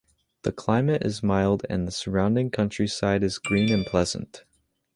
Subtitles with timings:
[0.41, 4.43] The climate is mild and the surrounding countryside is green and pleasant.